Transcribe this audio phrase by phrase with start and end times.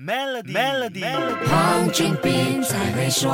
[0.00, 1.02] Melody，Melody，
[1.50, 3.28] 黄俊斌才会说。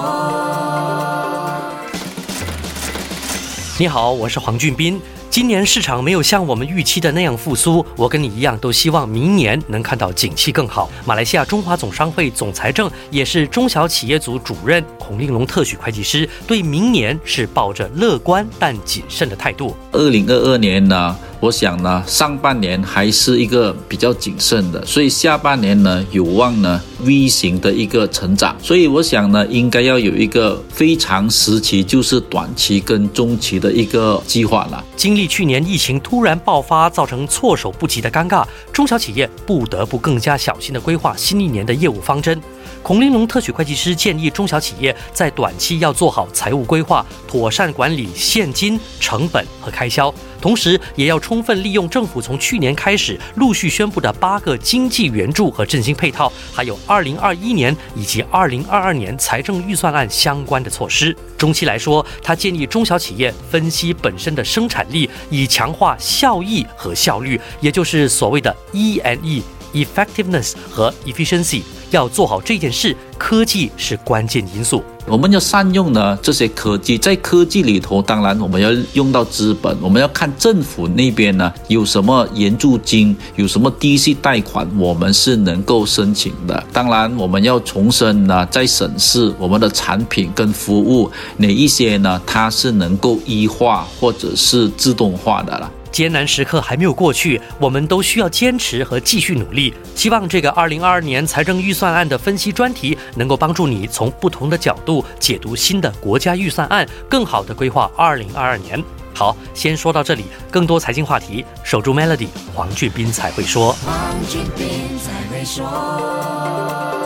[3.79, 4.99] 你好，我是黄俊斌。
[5.29, 10.91] 今年市场没有像我们预期的那样复苏，我跟你一样都希望明年能看到景气更好。
[11.05, 19.77] 马来西亚中华总商会总裁政也是中小企业组主任孔令龙特许会计师，对明年是抱着乐观但谨慎的态度。
[19.93, 21.15] 二零二二年呢？
[21.45, 28.57] 我想呢，上半年还是一个比较谨慎的，所以下半年呢，有望呢 V 型的一个成长。
[28.61, 34.85] 所以我想呢，应该要有一个非常时期，就是短期跟中期的一个计划了。
[34.97, 42.41] 经历去年疫情突然爆发，造成措手不及的尴尬，中小企业不得不更加小心的规划新一年的业务方针。
[42.83, 61.15] 孔令龙特许会计师建议中小企业在短期要做好财务规划，妥善管理现金、成本和开销，同时也要充分利用政府从去年开始陆续宣布的八个经济援助和振兴配套，还有二二零二一年以及二零二二年财政预算案相关的措施。
[61.37, 69.43] 中期来说，他建议中小企业分析本身的生产力，以强化效益和效率，也就是所谓的 E N E。
[69.75, 74.83] Effectiveness 和 efficiency 要做好这件事，科技是关键因素。
[75.07, 86.65] 我们要善用呢这些科技，在科技里头，当然我们要用到资本，我们要看政府那边呢有什么援助金，有什么低息贷款，我们是能够申请的。
[86.73, 95.71] 当然，我们要重申呢，在审视我们的产品跟服务哪一些呢，它是能够医化或者是自动化的了。
[95.95, 99.73] 艰难时刻还没有过去，我们都需要坚持和继续努力。
[99.95, 108.83] 希望这个二零二二年财政预算案的分析专题能够帮助你从不同的角度解读新的国家预算案，更好的规划二零二二年。
[109.15, 113.73] 好，先说到这里，更多财经话题，守住 Melody，黄俊斌才会说。
[113.87, 113.95] 黄
[114.29, 117.04] 俊斌才会说。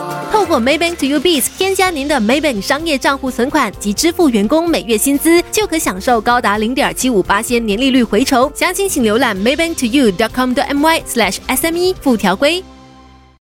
[0.49, 8.51] 通过 Maybank to U Biz 添加您的 Maybank 商业账户存款及支付员工每月薪资，就可享受高达零点七五八仙年利率回酬。
[8.55, 12.63] 详情请浏览 maybank to you dot com dot my slash sme 附条规。